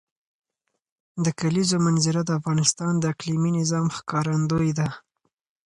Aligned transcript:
د 1.23 1.25
کلیزو 1.39 1.77
منظره 1.85 2.21
د 2.25 2.29
افغانستان 2.39 2.93
د 2.97 3.03
اقلیمي 3.13 3.51
نظام 3.59 3.85
ښکارندوی 3.97 4.71
ده. 4.79 4.87